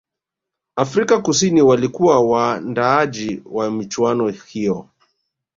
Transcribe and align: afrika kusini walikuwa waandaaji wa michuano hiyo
afrika 0.75 1.21
kusini 1.21 1.61
walikuwa 1.61 2.19
waandaaji 2.19 3.41
wa 3.45 3.71
michuano 3.71 4.29
hiyo 4.29 4.87